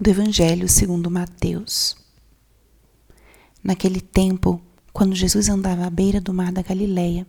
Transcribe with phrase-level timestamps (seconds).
[0.00, 1.94] do Evangelho segundo Mateus.
[3.62, 4.58] Naquele tempo,
[4.94, 7.26] quando Jesus andava à beira do mar da Galileia,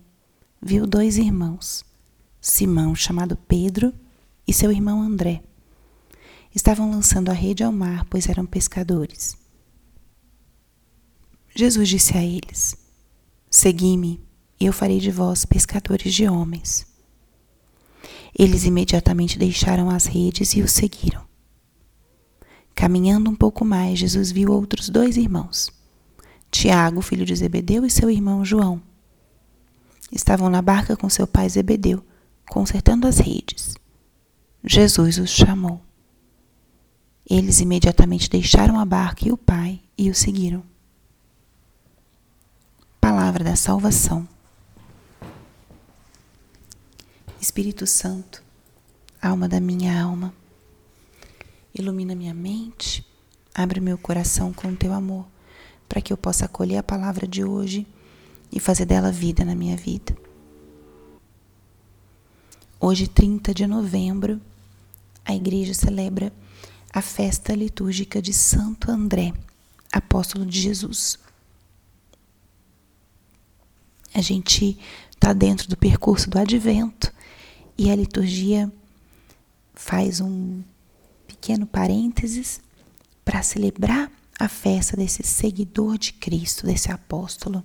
[0.62, 1.84] viu dois irmãos,
[2.40, 3.94] Simão, chamado Pedro,
[4.48, 5.44] e seu irmão André.
[6.56, 9.38] Estavam lançando a rede ao mar, pois eram pescadores.
[11.54, 12.78] Jesus disse a eles:
[13.50, 14.22] Segui-me,
[14.58, 16.88] e eu farei de vós pescadores de homens.
[18.34, 21.31] Eles imediatamente deixaram as redes e o seguiram.
[22.82, 25.70] Caminhando um pouco mais, Jesus viu outros dois irmãos,
[26.50, 28.82] Tiago, filho de Zebedeu, e seu irmão João.
[30.12, 32.04] Estavam na barca com seu pai Zebedeu,
[32.50, 33.76] consertando as redes.
[34.64, 35.80] Jesus os chamou.
[37.30, 40.64] Eles imediatamente deixaram a barca e o pai e o seguiram.
[43.00, 44.28] Palavra da salvação.
[47.40, 48.42] Espírito Santo,
[49.22, 50.34] alma da minha alma,
[51.82, 53.06] ilumina minha mente,
[53.54, 55.26] abre meu coração com teu amor,
[55.90, 57.86] para que eu possa acolher a palavra de hoje
[58.52, 60.16] e fazer dela vida na minha vida.
[62.80, 64.40] Hoje, 30 de novembro,
[65.26, 66.32] a igreja celebra
[66.94, 69.34] a festa litúrgica de Santo André,
[69.92, 71.20] apóstolo de Jesus.
[74.14, 74.78] A gente
[75.12, 77.14] está dentro do percurso do advento
[77.78, 78.72] e a liturgia
[79.74, 80.62] faz um
[81.32, 82.60] pequeno parênteses
[83.24, 87.64] para celebrar a festa desse seguidor de Cristo, desse apóstolo.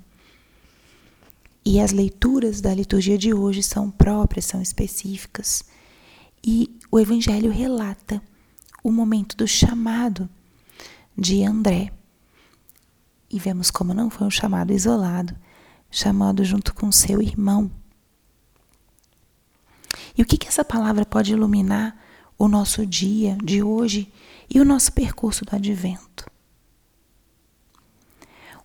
[1.64, 5.64] E as leituras da liturgia de hoje são próprias, são específicas.
[6.47, 8.22] E o Evangelho relata
[8.84, 10.28] o momento do chamado
[11.19, 11.92] de André.
[13.28, 15.34] E vemos como não foi um chamado isolado,
[15.91, 17.69] chamado junto com seu irmão.
[20.17, 22.05] E o que, que essa palavra pode iluminar
[22.38, 24.12] o nosso dia de hoje
[24.48, 26.30] e o nosso percurso do advento?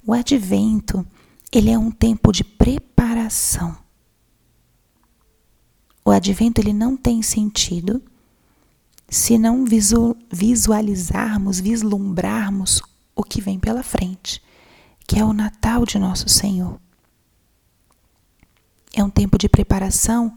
[0.05, 1.05] O advento,
[1.51, 3.77] ele é um tempo de preparação.
[6.03, 8.01] O advento ele não tem sentido
[9.07, 9.65] se não
[10.31, 12.81] visualizarmos, vislumbrarmos
[13.15, 14.41] o que vem pela frente,
[15.05, 16.79] que é o Natal de nosso Senhor.
[18.93, 20.35] É um tempo de preparação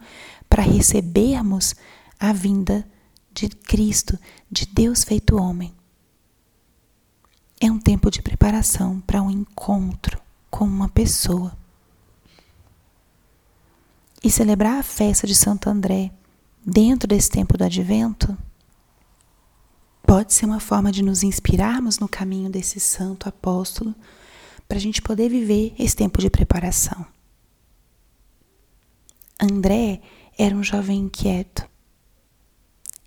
[0.48, 1.74] para recebermos
[2.18, 2.86] a vinda
[3.34, 4.18] de Cristo,
[4.50, 5.74] de Deus feito homem.
[7.60, 11.56] É um tempo de preparação para um encontro com uma pessoa.
[14.22, 16.12] E celebrar a festa de Santo André
[16.64, 18.36] dentro desse tempo do advento
[20.06, 23.94] pode ser uma forma de nos inspirarmos no caminho desse santo apóstolo
[24.68, 27.06] para a gente poder viver esse tempo de preparação.
[29.40, 30.00] André
[30.38, 31.68] era um jovem inquieto.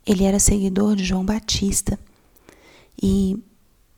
[0.07, 1.99] Ele era seguidor de João Batista
[3.01, 3.37] e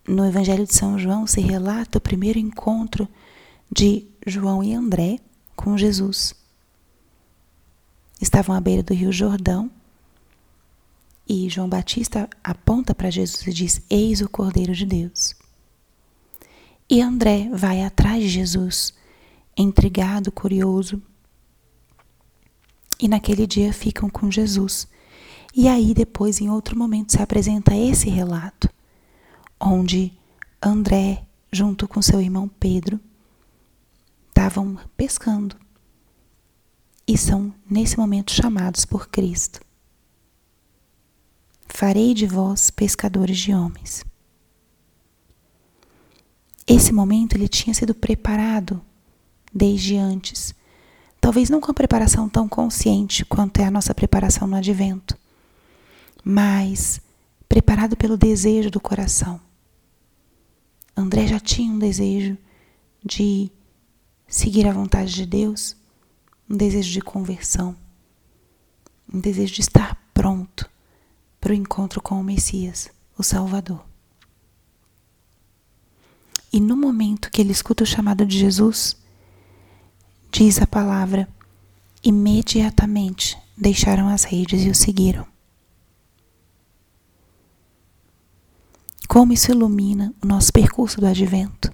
[0.08, 3.08] no Evangelho de São João se relata o primeiro encontro
[3.72, 5.19] de João e André
[5.56, 6.34] com Jesus.
[8.19, 9.69] Estavam à beira do Rio Jordão
[11.28, 15.36] e João Batista aponta para Jesus e diz: Eis o Cordeiro de Deus.
[16.90, 18.96] E André vai atrás de Jesus,
[19.56, 21.00] intrigado, curioso,
[23.00, 24.88] e naquele dia ficam com Jesus.
[25.56, 28.70] E aí, depois, em outro momento, se apresenta esse relato,
[29.60, 30.14] onde
[30.62, 33.00] André, junto com seu irmão Pedro,
[34.28, 35.56] estavam pescando
[37.08, 39.60] e são, nesse momento, chamados por Cristo.
[41.68, 44.04] Farei de vós pescadores de homens.
[46.68, 48.81] Esse momento ele tinha sido preparado
[49.52, 50.54] desde antes
[51.20, 55.18] Talvez não com a preparação tão consciente quanto é a nossa preparação no advento,
[56.24, 57.02] mas
[57.47, 59.40] preparado pelo desejo do coração.
[60.96, 62.38] André já tinha um desejo
[63.03, 63.52] de
[64.28, 65.75] seguir a vontade de Deus,
[66.50, 67.75] um desejo de conversão,
[69.12, 70.69] um desejo de estar pronto
[71.40, 73.83] para o encontro com o Messias, o Salvador.
[76.51, 78.98] E no momento que ele escuta o chamado de Jesus,
[80.31, 81.27] Diz a palavra:
[82.04, 85.25] imediatamente deixaram as redes e o seguiram.
[89.09, 91.73] Como isso ilumina o nosso percurso do advento?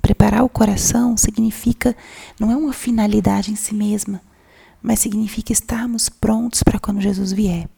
[0.00, 1.96] Preparar o coração significa,
[2.38, 4.22] não é uma finalidade em si mesma,
[4.80, 7.68] mas significa estarmos prontos para quando Jesus vier.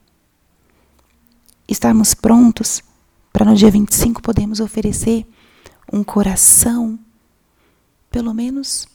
[1.67, 2.82] Estarmos prontos
[3.32, 5.26] para no dia 25 podermos oferecer
[5.91, 6.99] um coração,
[8.11, 8.87] pelo menos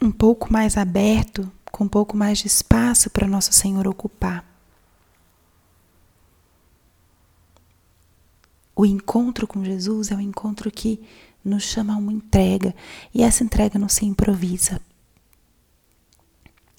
[0.00, 4.49] um pouco mais aberto, com um pouco mais de espaço para nosso Senhor ocupar.
[8.80, 11.02] O encontro com Jesus é um encontro que
[11.44, 12.74] nos chama a uma entrega,
[13.12, 14.80] e essa entrega não se improvisa.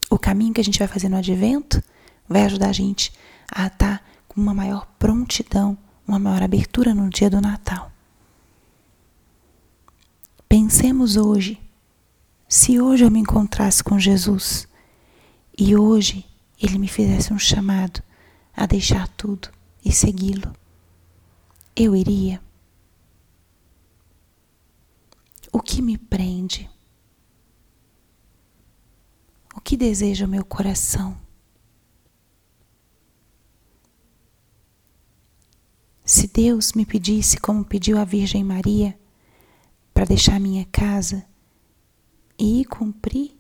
[0.10, 1.80] O caminho que a gente vai fazer no advento
[2.28, 3.14] vai ajudar a gente
[3.54, 5.78] a estar com uma maior prontidão,
[6.08, 7.92] uma maior abertura no dia do Natal.
[10.50, 11.62] Pensemos hoje,
[12.50, 14.68] se hoje eu me encontrasse com Jesus
[15.56, 16.26] e hoje
[16.60, 18.02] ele me fizesse um chamado
[18.58, 19.50] a deixar tudo
[19.86, 20.60] e segui-lo,
[21.76, 22.42] eu iria?
[25.52, 26.70] O que me prende?
[29.56, 31.20] O que deseja o meu coração?
[36.06, 39.00] Se Deus me pedisse, como pediu a Virgem Maria,
[39.94, 41.26] para deixar minha casa
[42.38, 43.38] e cumprir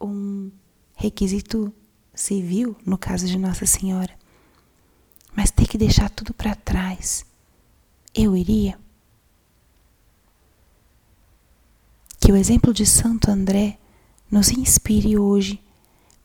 [0.00, 0.50] um
[0.94, 1.72] requisito
[2.14, 4.16] civil, no caso de Nossa Senhora,
[5.34, 7.24] mas ter que deixar tudo para trás,
[8.14, 8.78] eu iria?
[12.20, 13.78] Que o exemplo de Santo André
[14.30, 15.62] nos inspire hoje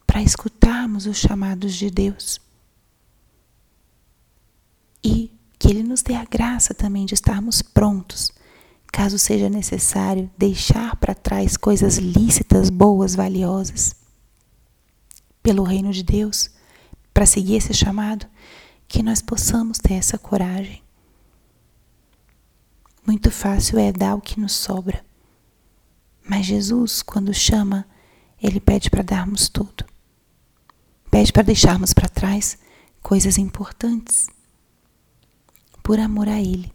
[0.06, 2.40] para escutarmos os chamados de Deus
[5.04, 8.32] e que Ele nos dê a graça também de estarmos prontos,
[8.92, 13.96] caso seja necessário deixar para trás coisas lícitas, boas, valiosas,
[15.44, 16.50] pelo reino de Deus,
[17.14, 18.26] para seguir esse chamado,
[18.90, 20.82] que nós possamos ter essa coragem.
[23.06, 25.06] Muito fácil é dar o que nos sobra.
[26.28, 27.86] Mas Jesus, quando chama,
[28.42, 29.86] ele pede para darmos tudo.
[31.10, 32.58] Pede para deixarmos para trás
[33.02, 34.28] coisas importantes
[35.84, 36.72] por amor a Ele.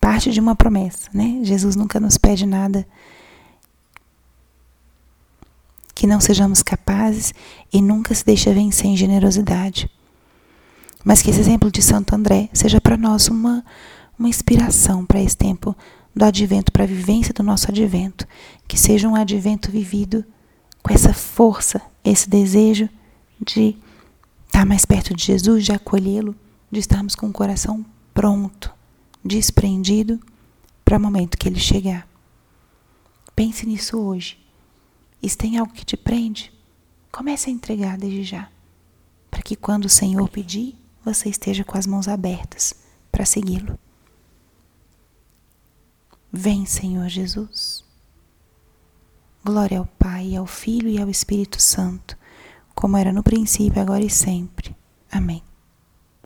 [0.00, 1.40] Parte de uma promessa, né?
[1.42, 2.86] Jesus nunca nos pede nada
[5.94, 7.32] que não sejamos capazes
[7.72, 9.88] e nunca se deixa vencer em generosidade.
[11.04, 13.64] Mas que esse exemplo de Santo André seja para nós uma,
[14.18, 15.76] uma inspiração para esse tempo
[16.16, 18.26] do advento, para a vivência do nosso advento.
[18.66, 20.24] Que seja um advento vivido
[20.82, 22.88] com essa força, esse desejo
[23.40, 23.76] de
[24.46, 26.34] estar mais perto de Jesus, de acolhê-lo
[26.74, 28.74] de estarmos com o coração pronto,
[29.24, 30.18] desprendido
[30.84, 32.06] para o momento que ele chegar.
[33.34, 34.38] Pense nisso hoje.
[35.22, 36.52] E se tem algo que te prende,
[37.10, 38.50] comece a entregar desde já,
[39.30, 42.74] para que quando o Senhor pedir, você esteja com as mãos abertas
[43.12, 43.78] para segui-lo.
[46.32, 47.84] Vem, Senhor Jesus.
[49.44, 52.16] Glória ao Pai, ao Filho e ao Espírito Santo,
[52.74, 54.74] como era no princípio, agora e sempre.
[55.12, 55.42] Amém.